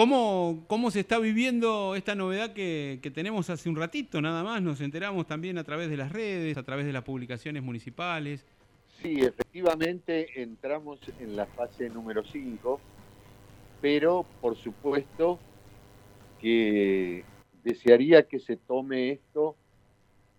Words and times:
¿Cómo, 0.00 0.64
¿Cómo 0.66 0.90
se 0.90 1.00
está 1.00 1.18
viviendo 1.18 1.94
esta 1.94 2.14
novedad 2.14 2.54
que, 2.54 2.98
tenemos 3.14 3.50
hace 3.50 3.68
un 3.68 3.76
ratito 3.76 4.22
nada 4.22 4.42
más? 4.42 4.62
Nos 4.62 4.80
enteramos 4.80 5.26
también 5.26 5.58
a 5.58 5.64
través 5.64 5.90
de 5.90 5.98
las 5.98 6.10
redes, 6.10 6.56
a 6.56 6.62
través 6.62 6.86
de 6.86 6.92
las 6.94 7.04
publicaciones 7.04 7.62
municipales. 7.62 8.46
Sí, 9.02 9.20
efectivamente 9.20 10.40
entramos 10.40 11.00
en 11.18 11.36
la 11.36 11.44
fase 11.44 11.90
número 11.90 12.24
5, 12.24 12.80
pero 13.82 14.24
por 14.40 14.56
supuesto 14.56 15.38
que 16.40 17.22
desearía 17.62 18.22
que 18.22 18.38
se 18.38 18.56
tome 18.56 19.10
esto 19.10 19.54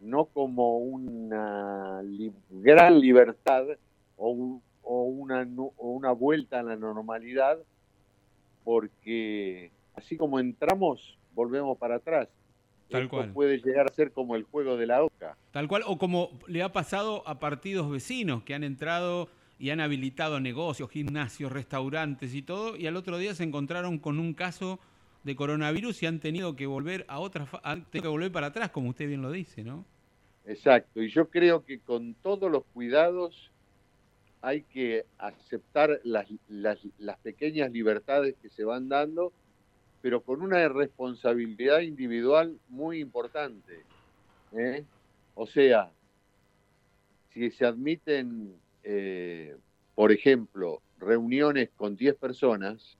no 0.00 0.26
como 0.26 0.76
una 0.80 2.02
gran 2.50 3.00
libertad 3.00 3.64
o, 4.18 4.28
una, 4.82 5.48
o 5.78 5.90
una 5.92 6.12
vuelta 6.12 6.60
a 6.60 6.62
la 6.62 6.76
normalidad, 6.76 7.58
porque 8.66 9.70
así 9.94 10.16
como 10.16 10.40
entramos, 10.40 11.16
volvemos 11.36 11.78
para 11.78 11.96
atrás. 11.96 12.28
Tal 12.90 13.08
cual. 13.08 13.32
puede 13.32 13.58
llegar 13.58 13.86
a 13.86 13.92
ser 13.92 14.10
como 14.10 14.34
el 14.34 14.42
juego 14.42 14.76
de 14.76 14.86
la 14.86 15.04
oca. 15.04 15.36
Tal 15.52 15.68
cual, 15.68 15.82
o 15.86 15.98
como 15.98 16.30
le 16.48 16.64
ha 16.64 16.72
pasado 16.72 17.22
a 17.28 17.38
partidos 17.38 17.88
vecinos 17.88 18.42
que 18.42 18.54
han 18.54 18.64
entrado 18.64 19.28
y 19.60 19.70
han 19.70 19.78
habilitado 19.78 20.40
negocios, 20.40 20.90
gimnasios, 20.90 21.52
restaurantes 21.52 22.34
y 22.34 22.42
todo, 22.42 22.76
y 22.76 22.88
al 22.88 22.96
otro 22.96 23.18
día 23.18 23.36
se 23.36 23.44
encontraron 23.44 24.00
con 24.00 24.18
un 24.18 24.34
caso 24.34 24.80
de 25.22 25.36
coronavirus 25.36 26.02
y 26.02 26.06
han 26.06 26.18
tenido 26.18 26.56
que 26.56 26.66
volver 26.66 27.04
a 27.06 27.20
otra, 27.20 27.46
han 27.62 27.84
tenido 27.84 28.10
que 28.10 28.14
volver 28.16 28.32
para 28.32 28.48
atrás, 28.48 28.70
como 28.70 28.90
usted 28.90 29.06
bien 29.06 29.22
lo 29.22 29.30
dice, 29.30 29.62
¿no? 29.62 29.84
Exacto, 30.44 31.00
y 31.00 31.08
yo 31.08 31.28
creo 31.28 31.64
que 31.64 31.78
con 31.78 32.14
todos 32.14 32.50
los 32.50 32.64
cuidados 32.74 33.52
hay 34.42 34.62
que 34.62 35.04
aceptar 35.18 36.00
las, 36.04 36.26
las, 36.48 37.18
pequeñas 37.22 37.72
libertades 37.72 38.34
que 38.40 38.48
se 38.48 38.64
van 38.64 38.88
dando, 38.88 39.32
pero 40.02 40.22
con 40.22 40.42
una 40.42 40.68
responsabilidad 40.68 41.80
individual 41.80 42.58
muy 42.68 43.00
importante. 43.00 43.82
¿eh? 44.52 44.84
O 45.34 45.46
sea, 45.46 45.90
si 47.32 47.50
se 47.50 47.66
admiten, 47.66 48.54
eh, 48.82 49.56
por 49.94 50.12
ejemplo, 50.12 50.80
reuniones 50.98 51.70
con 51.76 51.96
10 51.96 52.14
personas, 52.16 52.96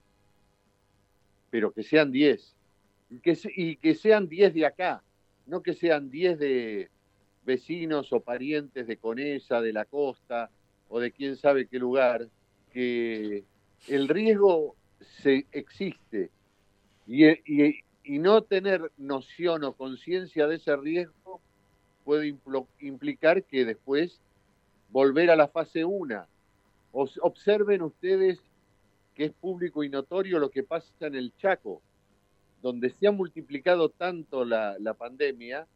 pero 1.49 1.71
que 1.71 1.83
sean 1.83 2.11
10, 2.11 2.55
y 3.09 3.19
que, 3.19 3.37
y 3.55 3.75
que 3.77 3.95
sean 3.95 4.27
10 4.27 4.53
de 4.53 4.65
acá, 4.65 5.01
no 5.45 5.63
que 5.63 5.73
sean 5.73 6.09
10 6.09 6.39
de 6.39 6.89
vecinos 7.45 8.11
o 8.11 8.19
parientes 8.19 8.85
de 8.85 8.97
Conesa, 8.97 9.61
de 9.61 9.71
la 9.71 9.85
costa, 9.85 10.51
o 10.89 10.99
de 10.99 11.11
quién 11.11 11.35
sabe 11.35 11.67
qué 11.67 11.79
lugar, 11.79 12.27
que 12.71 13.43
el 13.87 14.07
riesgo 14.07 14.75
se 15.21 15.45
existe 15.51 16.31
y, 17.05 17.25
y, 17.45 18.19
no 18.19 18.41
tener 18.41 18.91
noción 18.97 19.63
o 19.63 19.73
conciencia 19.73 20.47
de 20.47 20.55
ese 20.55 20.75
riesgo 20.75 21.41
puede 22.03 22.35
implicar 22.79 23.43
que 23.43 23.65
después 23.65 24.19
volver 24.89 25.29
a 25.29 25.35
la 25.35 25.47
fase 25.47 25.83
1. 25.83 26.25
Observen 26.91 27.81
ustedes 27.81 28.39
que 29.13 29.25
es 29.25 29.33
público 29.33 29.83
y 29.83 29.89
notorio 29.89 30.39
lo 30.39 30.49
que 30.49 30.63
pasa 30.63 30.89
en 31.01 31.15
el 31.15 31.35
Chaco, 31.35 31.81
donde 32.61 32.91
se 32.91 33.07
ha 33.07 33.11
multiplicado 33.11 33.89
tanto 33.89 34.45
la, 34.45 34.77
la 34.79 34.93
pandemia 34.93 35.67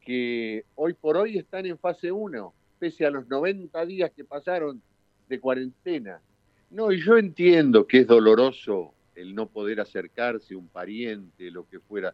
que 0.00 0.64
hoy 0.74 0.94
por 0.94 1.16
hoy 1.16 1.38
están 1.38 1.66
en 1.66 1.78
fase 1.78 2.12
1 2.12 2.54
pese 2.82 3.06
a 3.06 3.10
los 3.10 3.28
90 3.28 3.86
días 3.86 4.10
que 4.10 4.24
pasaron 4.24 4.82
de 5.28 5.38
cuarentena. 5.38 6.20
No, 6.68 6.90
y 6.90 7.00
yo 7.00 7.16
entiendo 7.16 7.86
que 7.86 7.98
es 7.98 8.08
doloroso 8.08 8.92
el 9.14 9.36
no 9.36 9.46
poder 9.46 9.78
acercarse, 9.78 10.56
un 10.56 10.66
pariente, 10.66 11.52
lo 11.52 11.68
que 11.68 11.78
fuera, 11.78 12.12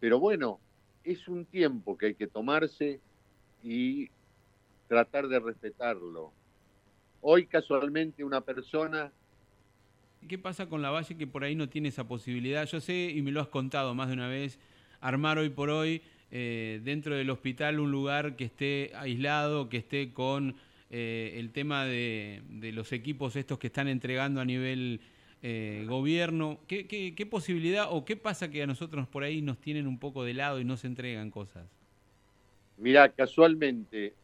pero 0.00 0.18
bueno, 0.18 0.58
es 1.04 1.28
un 1.28 1.44
tiempo 1.44 1.96
que 1.96 2.06
hay 2.06 2.14
que 2.16 2.26
tomarse 2.26 2.98
y 3.62 4.10
tratar 4.88 5.28
de 5.28 5.38
respetarlo. 5.38 6.32
Hoy 7.20 7.46
casualmente 7.46 8.24
una 8.24 8.40
persona... 8.40 9.12
¿Qué 10.28 10.36
pasa 10.36 10.68
con 10.68 10.82
la 10.82 10.90
Valle 10.90 11.16
que 11.16 11.28
por 11.28 11.44
ahí 11.44 11.54
no 11.54 11.68
tiene 11.68 11.90
esa 11.90 12.08
posibilidad? 12.08 12.66
Yo 12.66 12.80
sé, 12.80 13.12
y 13.14 13.22
me 13.22 13.30
lo 13.30 13.40
has 13.40 13.48
contado 13.48 13.94
más 13.94 14.08
de 14.08 14.14
una 14.14 14.26
vez, 14.26 14.58
armar 15.00 15.38
hoy 15.38 15.50
por 15.50 15.70
hoy 15.70 16.02
eh, 16.34 16.80
dentro 16.82 17.14
del 17.14 17.28
hospital 17.28 17.78
un 17.78 17.90
lugar 17.90 18.36
que 18.36 18.44
esté 18.44 18.90
aislado, 18.94 19.68
que 19.68 19.76
esté 19.76 20.14
con 20.14 20.56
eh, 20.88 21.34
el 21.36 21.50
tema 21.50 21.84
de, 21.84 22.40
los 22.72 22.92
equipos 22.92 23.36
estos 23.36 23.58
que 23.58 23.66
están 23.66 23.86
entregando 23.86 24.40
a 24.40 24.46
nivel 24.46 25.02
eh, 25.42 25.84
gobierno. 25.86 26.58
¿Qué, 26.66 27.28
posibilidad 27.30 27.88
o 27.90 28.06
qué 28.06 28.16
pasa 28.16 28.50
que 28.50 28.62
a 28.62 28.66
nosotros 28.66 29.06
por 29.08 29.24
ahí 29.24 29.42
nos 29.42 29.58
tienen 29.58 29.86
un 29.86 29.98
poco 29.98 30.24
de 30.24 30.32
lado 30.32 30.58
y 30.58 30.64
no 30.64 30.78
se 30.78 30.86
entregan 30.86 31.30
cosas? 31.30 31.66
Mira, 32.78 33.10
casualmente 33.10 34.14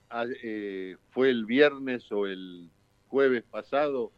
fue 1.10 1.28
el 1.28 1.44
viernes 1.44 2.10
o 2.10 2.26
el 2.26 2.70
jueves 3.08 3.44
pasado, 3.50 4.12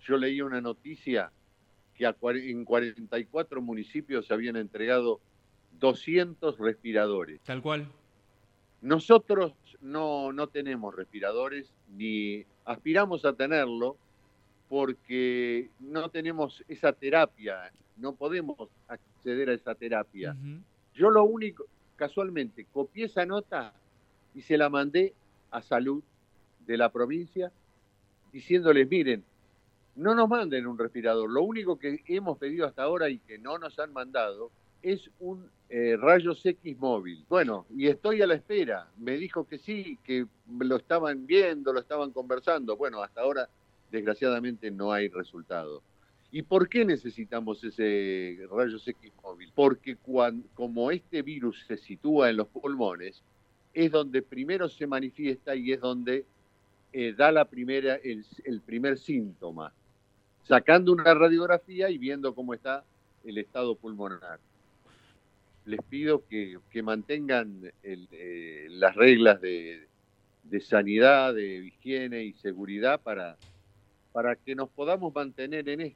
yo 0.00 0.16
leí 0.16 0.40
una 0.40 0.60
noticia 0.60 1.30
que 1.94 2.04
en 2.04 2.64
44 2.64 3.62
municipios 3.62 4.26
se 4.26 4.34
habían 4.34 4.56
entregado 4.56 5.20
200 5.78 6.58
respiradores. 6.58 7.40
Tal 7.42 7.62
cual. 7.62 7.86
Nosotros 8.80 9.54
no, 9.80 10.32
no 10.32 10.46
tenemos 10.48 10.94
respiradores 10.94 11.72
ni 11.88 12.44
aspiramos 12.64 13.24
a 13.24 13.32
tenerlo 13.32 13.96
porque 14.68 15.70
no 15.80 16.10
tenemos 16.10 16.62
esa 16.68 16.92
terapia, 16.92 17.72
no 17.96 18.14
podemos 18.14 18.68
acceder 18.86 19.50
a 19.50 19.54
esa 19.54 19.74
terapia. 19.74 20.36
Yo 20.94 21.10
lo 21.10 21.24
único, 21.24 21.64
casualmente, 21.96 22.66
copié 22.72 23.06
esa 23.06 23.24
nota 23.24 23.72
y 24.34 24.42
se 24.42 24.58
la 24.58 24.68
mandé 24.68 25.14
a 25.50 25.62
salud 25.62 26.02
de 26.66 26.76
la 26.76 26.92
provincia 26.92 27.50
diciéndoles, 28.30 28.88
miren, 28.88 29.24
no 29.96 30.14
nos 30.14 30.28
manden 30.28 30.66
un 30.66 30.78
respirador, 30.78 31.30
lo 31.30 31.42
único 31.42 31.78
que 31.78 32.02
hemos 32.06 32.38
pedido 32.38 32.66
hasta 32.66 32.82
ahora 32.82 33.08
y 33.08 33.18
que 33.18 33.38
no 33.38 33.58
nos 33.58 33.78
han 33.78 33.92
mandado 33.92 34.50
es 34.82 35.10
un 35.18 35.50
eh, 35.70 35.96
rayos 35.98 36.44
X 36.44 36.78
móvil. 36.78 37.24
Bueno, 37.28 37.66
y 37.74 37.88
estoy 37.88 38.22
a 38.22 38.26
la 38.26 38.34
espera. 38.34 38.88
Me 38.96 39.16
dijo 39.16 39.46
que 39.46 39.58
sí, 39.58 39.98
que 40.02 40.26
lo 40.58 40.76
estaban 40.76 41.26
viendo, 41.26 41.72
lo 41.72 41.80
estaban 41.80 42.10
conversando. 42.10 42.76
Bueno, 42.76 43.02
hasta 43.02 43.20
ahora, 43.20 43.48
desgraciadamente, 43.90 44.70
no 44.70 44.92
hay 44.92 45.08
resultado. 45.08 45.82
¿Y 46.30 46.42
por 46.42 46.68
qué 46.68 46.84
necesitamos 46.84 47.62
ese 47.64 48.38
rayos 48.50 48.86
X 48.86 49.12
móvil? 49.22 49.50
Porque 49.54 49.96
cuando, 49.96 50.46
como 50.54 50.90
este 50.90 51.22
virus 51.22 51.64
se 51.66 51.76
sitúa 51.76 52.30
en 52.30 52.38
los 52.38 52.48
pulmones, 52.48 53.22
es 53.74 53.90
donde 53.90 54.22
primero 54.22 54.68
se 54.68 54.86
manifiesta 54.86 55.54
y 55.54 55.72
es 55.72 55.80
donde 55.80 56.24
eh, 56.92 57.14
da 57.16 57.30
la 57.30 57.44
primera, 57.46 57.96
el, 57.96 58.24
el 58.44 58.60
primer 58.60 58.98
síntoma, 58.98 59.72
sacando 60.44 60.92
una 60.92 61.12
radiografía 61.14 61.90
y 61.90 61.98
viendo 61.98 62.34
cómo 62.34 62.54
está 62.54 62.84
el 63.24 63.38
estado 63.38 63.74
pulmonar 63.76 64.40
les 65.68 65.82
pido 65.82 66.24
que, 66.26 66.58
mantengan 66.82 67.70
eh, 67.82 68.66
las 68.70 68.96
reglas 68.96 69.38
de, 69.42 69.86
sanidad, 70.62 71.34
de 71.34 71.66
higiene 71.66 72.24
y 72.24 72.32
seguridad 72.32 73.02
para, 73.02 73.36
para 74.12 74.34
que 74.34 74.54
nos 74.54 74.70
podamos 74.70 75.14
mantener 75.14 75.68
en, 75.68 75.94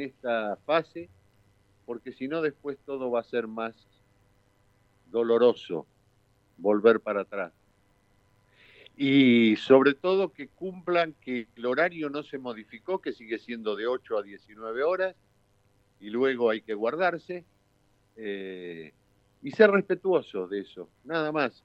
esta 0.00 0.56
fase, 0.66 1.08
porque 1.86 2.12
si 2.12 2.26
no 2.26 2.42
después 2.42 2.78
todo 2.84 3.12
va 3.12 3.20
a 3.20 3.24
ser 3.24 3.46
más 3.46 3.86
doloroso 5.06 5.86
volver 6.58 6.98
para 6.98 7.20
atrás. 7.20 7.52
Y 8.96 9.54
sobre 9.54 9.94
todo 9.94 10.32
que 10.32 10.48
cumplan 10.48 11.14
que 11.20 11.46
el 11.54 11.66
horario 11.66 12.10
no 12.10 12.24
se 12.24 12.38
modificó, 12.38 13.00
que 13.00 13.12
sigue 13.12 13.38
siendo 13.38 13.76
de 13.76 13.86
8 13.86 14.18
a 14.18 14.22
19 14.24 14.82
horas, 14.82 15.14
y 16.00 16.10
luego 16.10 16.50
hay 16.50 16.60
que 16.60 16.74
guardarse. 16.74 17.44
Eh, 18.16 18.92
y 19.42 19.50
ser 19.50 19.70
respetuoso 19.70 20.46
de 20.46 20.60
eso, 20.60 20.88
nada 21.04 21.32
más. 21.32 21.64